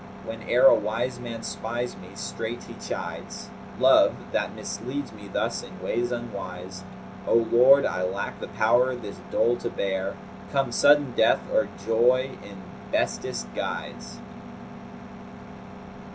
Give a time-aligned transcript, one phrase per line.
[0.25, 5.61] Whene'er a wise man spies me, straight he chides * Love, that misleads me thus
[5.61, 6.83] in ways unwise:
[7.27, 11.69] O Lord, I lack the power this dole to bear: * Come sudden Death or
[11.85, 14.19] joy in bestest guise!"